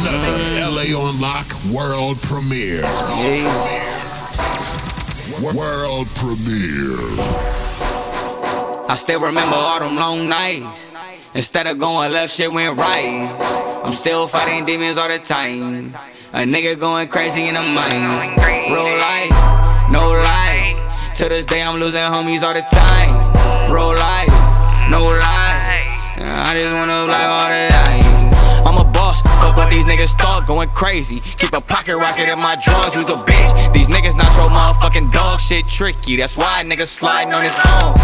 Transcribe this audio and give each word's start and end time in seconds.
another 0.00 0.36
mm. 0.36 0.92
LA 0.92 0.98
on 0.98 1.20
Lock 1.20 1.46
world 1.72 2.20
premiere. 2.22 2.82
World 5.54 6.06
premiere. 6.16 6.96
I 8.88 8.94
still 8.96 9.20
remember 9.20 9.56
all 9.56 9.80
them 9.80 9.96
long 9.96 10.28
nights. 10.28 10.88
Instead 11.34 11.66
of 11.66 11.78
going 11.78 12.12
left, 12.12 12.32
shit 12.32 12.50
went 12.52 12.78
right. 12.78 13.82
I'm 13.84 13.92
still 13.92 14.26
fighting 14.26 14.64
demons 14.64 14.96
all 14.96 15.08
the 15.08 15.18
time. 15.18 15.94
A 16.32 16.40
nigga 16.40 16.78
going 16.78 17.08
crazy 17.08 17.48
in 17.48 17.54
the 17.54 17.62
mind. 17.62 18.40
Real 18.70 18.96
life, 18.98 19.90
no 19.90 20.12
lie. 20.12 21.12
To 21.16 21.28
this 21.28 21.44
day, 21.44 21.62
I'm 21.62 21.78
losing 21.78 22.00
homies 22.00 22.42
all 22.42 22.54
the 22.54 22.64
time. 22.72 23.72
Real 23.72 23.94
life, 23.94 24.90
no 24.90 25.04
lie. 25.04 25.84
I 26.18 26.58
just 26.60 26.78
wanna 26.78 27.04
like 27.04 27.26
all 27.26 27.48
the 27.48 27.75
niggas 29.86 30.18
thought, 30.18 30.46
going 30.46 30.68
crazy. 30.70 31.20
Keep 31.20 31.54
a 31.54 31.60
pocket 31.60 31.96
rocket 31.96 32.28
in 32.28 32.38
my 32.38 32.56
drawers, 32.56 32.94
who's 32.94 33.08
a 33.08 33.16
bitch? 33.24 33.72
These 33.72 33.88
niggas 33.88 34.16
not 34.16 34.28
your 34.36 34.50
motherfucking 34.50 35.12
dog 35.12 35.40
shit 35.40 35.66
tricky. 35.68 36.16
That's 36.16 36.36
why 36.36 36.62
niggas 36.64 36.88
sliding 36.88 37.32
on 37.32 37.42
his 37.42 37.56
own. 37.78 37.94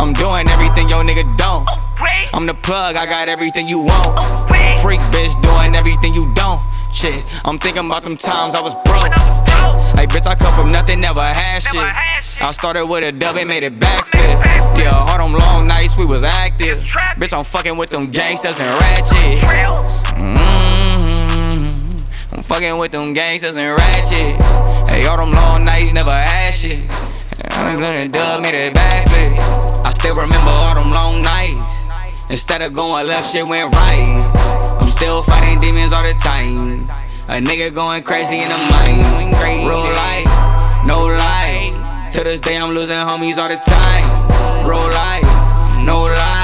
I'm 0.00 0.12
doing 0.12 0.48
everything 0.48 0.88
your 0.88 1.04
nigga 1.04 1.24
don't. 1.36 1.68
I'm 2.34 2.46
the 2.46 2.54
plug, 2.54 2.96
I 2.96 3.06
got 3.06 3.28
everything 3.28 3.68
you 3.68 3.80
want. 3.80 4.50
Freak 4.80 5.00
bitch 5.12 5.40
doing 5.42 5.76
everything 5.76 6.14
you 6.14 6.32
don't. 6.34 6.60
Shit, 6.90 7.24
I'm 7.44 7.58
thinking 7.58 7.86
about 7.86 8.02
them 8.02 8.16
times 8.16 8.54
I 8.54 8.60
was 8.60 8.74
broke. 8.84 9.12
Hey 9.96 10.06
bitch, 10.06 10.26
I 10.26 10.34
come 10.34 10.52
from 10.54 10.72
nothing, 10.72 11.00
never 11.00 11.22
had 11.22 11.60
shit. 11.60 11.80
I 12.40 12.50
started 12.50 12.86
with 12.86 13.04
a 13.04 13.12
dub 13.12 13.36
and 13.36 13.48
made 13.48 13.62
it 13.62 13.78
backflip. 13.78 14.78
Yeah, 14.78 14.92
all 14.92 15.22
them 15.22 15.32
long 15.32 15.66
nights 15.66 15.96
we 15.96 16.04
was 16.04 16.24
active. 16.24 16.78
Bitch, 16.78 17.32
I'm 17.32 17.44
fucking 17.44 17.76
with 17.76 17.90
them 17.90 18.10
gangsters 18.10 18.58
and 18.58 18.68
ratchet. 18.80 19.42
Mm-hmm. 20.20 21.01
Fucking 22.52 22.76
with 22.76 22.90
them 22.92 23.14
gangsters 23.14 23.56
and 23.56 23.74
ratchet. 23.74 24.36
Hey, 24.90 25.06
all 25.06 25.16
them 25.16 25.32
long 25.32 25.64
nights 25.64 25.94
never 25.94 26.12
shit. 26.52 26.84
I'm 27.48 27.80
gonna 27.80 28.06
dub, 28.08 28.42
made 28.42 28.52
it 28.52 28.74
backflip. 28.74 29.86
I 29.86 29.90
still 29.94 30.14
remember 30.14 30.50
all 30.50 30.74
them 30.74 30.90
long 30.90 31.22
nights. 31.22 31.80
Instead 32.28 32.60
of 32.60 32.74
going 32.74 33.06
left, 33.06 33.32
shit 33.32 33.46
went 33.46 33.74
right. 33.74 34.78
I'm 34.78 34.88
still 34.88 35.22
fighting 35.22 35.60
demons 35.60 35.94
all 35.94 36.02
the 36.02 36.12
time. 36.20 36.90
A 37.30 37.40
nigga 37.40 37.74
going 37.74 38.02
crazy 38.02 38.42
in 38.42 38.48
the 38.50 38.58
mind. 38.68 39.32
Real 39.64 39.88
life, 39.96 40.28
no 40.84 41.06
lie. 41.06 42.10
To 42.12 42.22
this 42.22 42.40
day, 42.40 42.58
I'm 42.58 42.74
losing 42.74 42.98
homies 42.98 43.38
all 43.38 43.48
the 43.48 43.56
time. 43.56 44.68
Real 44.68 44.76
life, 44.92 45.86
no 45.86 46.02
lie. 46.02 46.41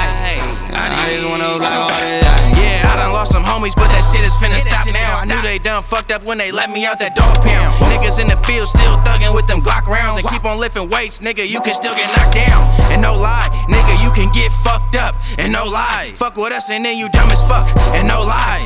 That 4.67 4.83
shit 4.83 4.95
is 4.95 4.99
stop 4.99 5.23
now. 5.23 5.23
I 5.23 5.25
knew 5.29 5.41
they 5.43 5.59
done 5.59 5.83
fucked 5.83 6.11
up 6.11 6.25
when 6.27 6.37
they 6.37 6.51
let 6.51 6.69
me 6.69 6.85
out 6.85 6.99
that 6.99 7.15
dog 7.15 7.39
pound. 7.39 7.71
Niggas 7.91 8.19
in 8.19 8.27
the 8.27 8.39
field 8.43 8.67
still 8.67 8.97
thugging 9.07 9.33
with 9.35 9.47
them 9.47 9.59
Glock 9.61 9.87
rounds 9.87 10.19
and 10.19 10.25
keep 10.27 10.43
on 10.45 10.59
lifting 10.59 10.89
weights, 10.89 11.19
nigga. 11.19 11.47
You 11.47 11.61
can 11.61 11.73
still 11.73 11.95
get 11.95 12.07
knocked 12.17 12.35
down. 12.35 12.61
And 12.91 13.01
no 13.01 13.15
lie, 13.15 13.47
nigga, 13.69 13.95
you 14.03 14.11
can 14.11 14.31
get 14.31 14.51
fucked 14.63 14.95
up. 14.95 15.15
And 15.37 15.53
no 15.53 15.65
lie, 15.65 16.11
fuck 16.15 16.35
with 16.35 16.53
us 16.53 16.69
and 16.69 16.83
then 16.83 16.97
you 16.97 17.09
dumb 17.09 17.29
as 17.31 17.41
fuck. 17.47 17.67
And 17.95 18.07
no 18.07 18.21
lie, 18.21 18.65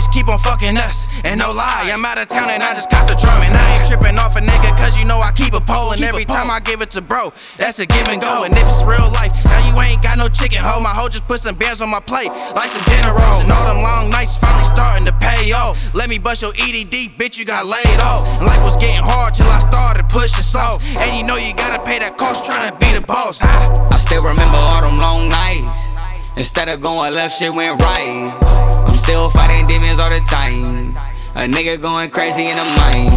bitch 0.00 0.12
keep 0.12 0.28
on 0.28 0.38
fucking 0.38 0.76
us. 0.76 1.08
And 1.24 1.38
no 1.38 1.52
lie, 1.52 1.92
I'm 1.92 2.04
out 2.04 2.16
of 2.16 2.28
town 2.28 2.48
and 2.48 2.62
I 2.62 2.72
just 2.72 2.88
caught 2.88 3.04
the 3.04 3.16
drum. 3.20 3.36
And 3.44 3.52
I 3.52 3.64
ain't 3.76 3.84
tripping 3.84 4.16
off 4.16 4.36
a 4.36 4.40
nigga, 4.40 4.72
cause 4.80 4.96
you 4.96 5.04
know 5.04 5.20
I 5.20 5.32
keep 5.36 5.52
a 5.52 5.60
pole. 5.60 5.92
And 5.92 6.02
every 6.02 6.24
time 6.24 6.50
I 6.50 6.60
give 6.60 6.80
it 6.80 6.90
to 6.96 7.02
bro, 7.02 7.32
that's 7.60 7.78
a 7.78 7.86
give 7.86 8.08
and 8.08 8.20
go. 8.20 8.44
And 8.44 8.52
if 8.56 8.64
it's 8.64 8.84
real 8.88 9.12
life, 9.12 9.32
now 9.44 9.60
you 9.68 9.76
ain't 9.84 10.02
got 10.02 10.16
no 10.16 10.28
chicken 10.28 10.58
hoe. 10.60 10.80
My 10.80 10.96
hoe 10.96 11.08
just 11.08 11.28
put 11.28 11.40
some 11.40 11.56
bands 11.56 11.84
on 11.84 11.90
my 11.90 12.00
plate, 12.00 12.32
like 12.56 12.72
some 12.72 12.84
dinner 12.88 13.12
rolls. 13.12 13.44
And 13.44 13.52
all 13.52 13.66
them 13.68 13.84
long 13.84 14.08
nights 14.08 14.40
finally 14.40 14.64
starting 14.64 15.04
to 15.04 15.14
pay 15.20 15.52
off. 15.52 15.76
Let 15.94 16.08
me 16.08 16.18
bust 16.18 16.40
your 16.40 16.56
EDD, 16.56 17.20
bitch, 17.20 17.36
you 17.36 17.44
got 17.44 17.66
laid 17.68 18.00
off. 18.00 18.24
And 18.40 18.48
life 18.48 18.62
was 18.64 18.76
getting 18.80 19.04
hard 19.04 19.36
till 19.36 19.48
I 19.52 19.60
started 19.60 20.08
pushing 20.08 20.44
soft. 20.44 20.84
And 20.96 21.12
you 21.12 21.26
know 21.28 21.36
you 21.36 21.52
gotta 21.54 21.82
pay 21.84 22.00
that 22.00 22.16
cost 22.16 22.48
trying 22.48 22.72
to 22.72 22.74
be 22.80 22.88
the 22.96 23.04
boss. 23.04 23.38
I 23.42 23.98
still 23.98 24.22
remember 24.22 24.56
all 24.56 24.80
them 24.80 24.98
long 24.98 25.28
nights. 25.28 25.90
Instead 26.36 26.68
of 26.68 26.80
going 26.80 27.12
left, 27.12 27.36
shit 27.36 27.52
went 27.52 27.82
right. 27.82 28.59
Still 29.02 29.30
fighting 29.30 29.66
demons 29.66 29.98
all 29.98 30.10
the 30.10 30.20
time. 30.20 30.96
A 31.34 31.48
nigga 31.48 31.80
going 31.80 32.10
crazy 32.10 32.44
in 32.46 32.56
the 32.56 32.64
mind. 32.78 33.10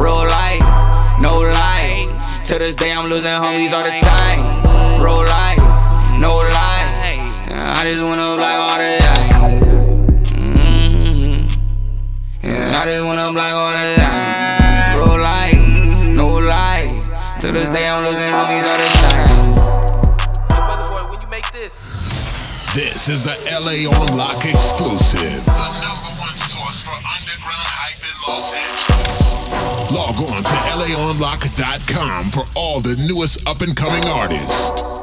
Real 0.00 0.24
life, 0.24 0.64
no 1.20 1.40
lie. 1.40 2.06
To 2.46 2.58
this 2.58 2.74
day, 2.74 2.92
I'm 2.92 3.08
losing 3.08 3.30
homies 3.30 3.72
all 3.72 3.84
the 3.84 3.90
time. 4.00 4.40
Real 4.98 5.22
life, 5.22 5.60
no 6.18 6.38
lie. 6.38 7.20
I 7.50 7.88
just 7.90 8.08
wanna 8.08 8.34
like 8.36 8.56
all 8.56 8.78
the 8.78 8.98
time. 8.98 9.60
Mm-hmm. 10.40 11.46
Yeah, 12.42 12.80
I 12.80 12.84
just 12.86 13.04
wanna 13.04 13.32
black 13.32 13.52
all 13.52 13.72
the 13.72 13.94
time. 13.96 14.98
Real 14.98 15.18
life, 15.20 16.16
no 16.16 16.38
lie. 16.38 16.88
To 17.42 17.52
this 17.52 17.68
day, 17.68 17.86
I'm 17.88 18.02
losing 18.02 18.32
homies 18.32 18.64
all 18.64 18.78
the 18.78 18.88
time. 18.98 19.37
This 22.74 23.08
is 23.08 23.26
a 23.26 23.60
LA 23.60 23.88
on 23.88 24.16
Lock 24.16 24.44
exclusive. 24.44 25.44
The 25.46 25.52
number 25.80 26.20
one 26.20 26.36
source 26.36 26.82
for 26.82 26.92
underground 26.92 27.66
hype 27.66 27.98
in 27.98 28.16
Los 28.28 28.54
Angeles. 28.54 29.90
Log 29.90 30.16
on 30.20 30.42
to 30.42 30.56
LAOnLock.com 30.76 32.30
for 32.30 32.44
all 32.54 32.80
the 32.80 32.94
newest 33.08 33.46
up 33.48 33.62
and 33.62 33.74
coming 33.74 34.04
artists. 34.04 34.97